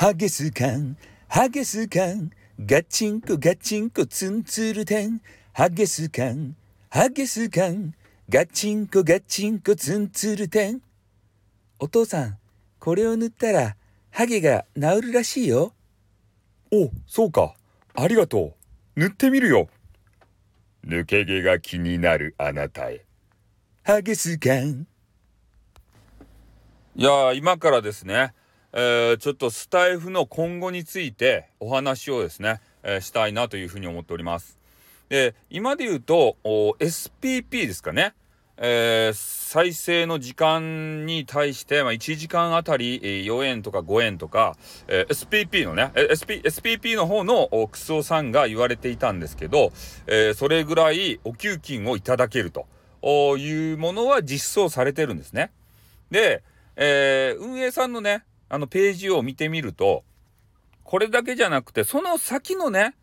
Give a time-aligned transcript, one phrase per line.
[0.00, 0.96] ハゲスカン、
[1.28, 5.20] ハゲスカン、ガチンコガチンコツンツルテン、
[5.52, 6.56] ハゲスカン、
[6.88, 7.92] ハゲスカン、
[8.26, 10.80] ガチンコガチンコツンツルテン。
[11.78, 12.38] お父さん、
[12.78, 13.76] これを塗ったら、
[14.10, 15.74] ハゲが治るらしいよ。
[16.72, 17.54] お、そうか。
[17.92, 18.54] ありがと
[18.96, 19.00] う。
[19.00, 19.68] 塗ってみるよ。
[20.82, 23.04] 抜け毛が気になるあなたへ。
[23.82, 24.86] ハゲスカン。
[26.96, 28.32] いやー、今からですね、
[28.72, 34.58] えー、ちょっとスタイフの今後についてお話をですね、えー、したいなというふうに思っております。
[35.08, 38.14] で、今で言うと、SPP ですかね。
[38.62, 44.54] えー、再生の時間に対して、まあ、1時間あたり4円とか5円とか、
[44.86, 49.72] えー、SPP のね、SP、SPP の方のクソさんが言われていたんですけど、
[50.06, 52.66] えー、それぐらいお給金をいただけると
[53.38, 55.52] いうものは実装されてるんですね。
[56.10, 56.42] で、
[56.76, 60.04] えー、運営さんのね、あのページを見てみると、
[60.82, 62.96] これだけじゃなくて、その先のね、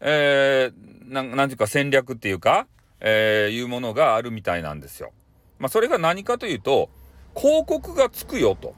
[0.00, 2.66] えー、ななんていうか戦略っていうか、
[3.00, 5.12] えー、いうものがあるみたいなんですよ。
[5.58, 6.88] まあ、それが何かというと、
[7.36, 8.74] 広告がつくよと。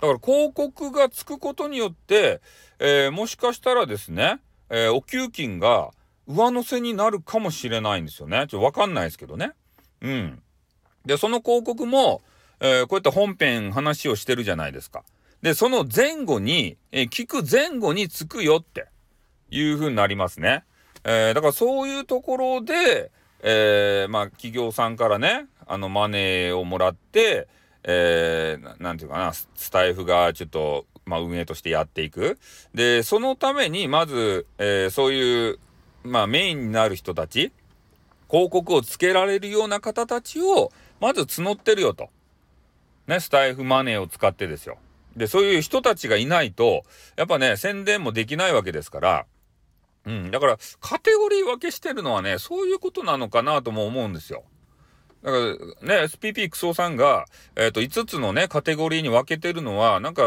[0.00, 2.40] だから広告がつくことによって、
[2.78, 5.90] えー、もしかしたらですね、えー、お給金が
[6.28, 8.46] 上乗せになるかもしれないんですよね。
[8.48, 9.52] ちょっとわかんないですけどね。
[10.00, 10.42] うん。
[11.04, 12.22] で、その広告も、
[12.60, 15.02] えー、こうやって本編話をしてるじゃないですか。
[15.42, 18.86] で、その前後に、えー、聞く前後につくよって
[19.50, 20.64] いう風になりますね。
[21.04, 23.10] えー、だからそういうところで、
[23.42, 27.48] え、まあ企業さんからね、あのマネーをもらって、
[27.84, 32.38] えー、なんていうかな、スタイフがちょっと、まあ運営としてやっていく。
[32.74, 35.58] で、そのために、まず、えー、そういう、
[36.02, 37.52] まあメインになる人たち、
[38.28, 42.10] 広告をつけられるような方たちを、まず募ってるよと。
[43.10, 44.78] ね、スタイフマネーを使ってですよ。
[45.16, 46.84] で、そういう人たちがいないと、
[47.16, 49.26] やっぱね、宣伝もできないわけですから、
[50.06, 50.30] うん。
[50.30, 54.44] だから、カテゴリー分けしてるのはね、そういうことなのかなとも思うんですよ。
[55.24, 57.26] だからね、SPP クソさんが、
[57.56, 60.22] えっ、ー、と、5つのね、カテゴリーに分けてるのは、なんか、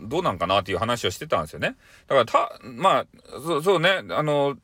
[0.00, 1.76] どうなんかなっていう話をしてたんですよね。
[2.08, 3.06] だから、た、まあ、
[3.40, 4.58] そう、そうね、あの、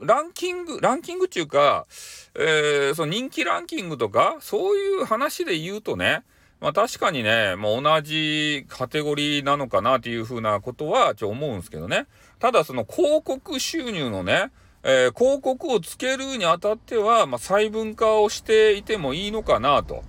[0.00, 1.86] ランキング、ランキングっていうか、
[2.34, 6.24] えー、その人気ランキングとか、そういう話で言うとね、
[6.60, 12.06] まあ確かにね、もう同じカテゴリーなのかなっていうふうなことはちょ思うんですけどね。
[12.38, 14.50] ただその広告収入のね、
[14.82, 20.02] えー、広告をつけるにあたっては、まあ、細分化をしていてもいいのかなと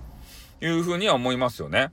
[0.60, 1.92] いうふうには思いますよね。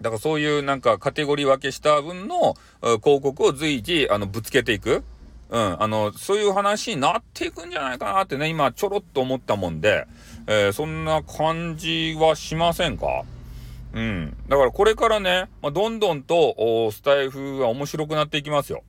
[0.00, 5.04] だからそういうなんかカテゴリー分けした分の広告を随時あのぶつけていく。
[5.50, 10.06] うん、あの、そういう話になっていくんじゃないかなってね、今ちょろっと思ったもんで、
[10.48, 13.24] えー、そんな感じはしませんか？
[13.94, 14.36] うん。
[14.48, 18.82] だからこれからね、まあ、どんどんとスタイフが面白くなっていきますよ。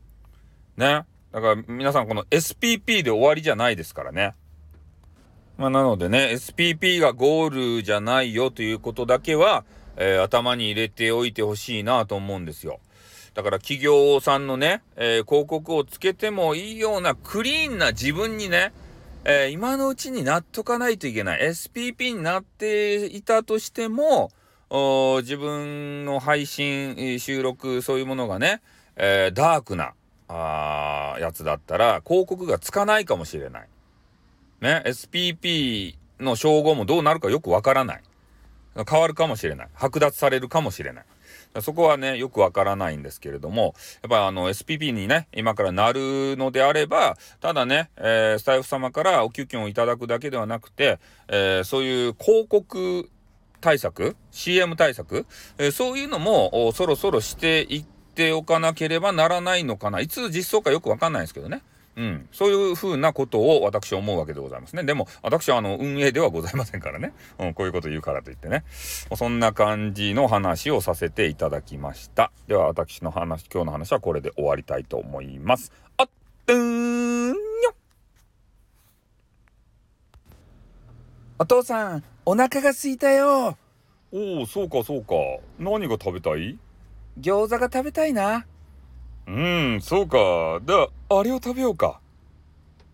[0.77, 1.05] ね。
[1.31, 4.33] だから皆さんこの SPP で終わりじゃないですからね。
[5.57, 9.63] まあ、なのでね、SPP がゴールじゃないよということだけは、
[9.95, 12.79] えー、頭に入れておいてほしいなと思うんですよ。
[13.35, 18.73] だから企業さんのね、えー、広告をつけてもいいようなクリーンな自分にね、
[19.23, 21.41] えー、今のうちになっとかないといけない。
[21.41, 24.31] SPP になっていたとしても、
[25.21, 28.61] 自分の配信、収録、そういうものがね、
[28.95, 29.93] えー、ダークな、
[30.27, 33.67] あやつだったら、広告がつかないかもしれない。
[34.61, 38.03] ね、SPP の称号もどうなるかよくわからない。
[38.89, 39.67] 変わるかもしれない。
[39.77, 41.05] 剥奪されるかもしれない。
[41.61, 50.99] そこはね、よくわからないんですけれども、やっぱあの SPP にね、今からなるのであれば、ただね、えー、スタイフ様からお給金をいただくだけではなくて、
[51.29, 53.09] えー、そういう広告
[53.65, 55.25] 対策 ?CM 対策、
[55.57, 60.01] えー、そういうのもそろそろしていっておかなければならないのかな。
[60.01, 61.63] いつ実装かよくわかんないんですけどね。
[61.95, 62.29] うん。
[62.31, 64.83] そういうふうなことを私は思うわけでございますね。
[64.83, 67.13] でも、私はあの、運営ではございませんからね。
[67.39, 68.65] うん、こういうこと言うからといってね。
[69.15, 72.31] そんな感じの話をさせていただきました。
[72.47, 75.71] では、私の話、今日の話はこれで終わりたいと思います。
[75.97, 77.35] あっ、ーんよ
[81.37, 83.57] お父さん、お腹が空いたよ。
[84.13, 85.15] おお、そうかそうか。
[85.59, 86.57] 何が食べたい？
[87.19, 88.45] 餃子が食べたいな。
[89.27, 90.61] うん、そうか。
[90.65, 91.99] では、あれを食べようか。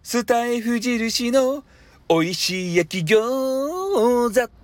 [0.02, 1.64] スタイフ印の
[2.10, 4.61] 美味しい焼き餃子。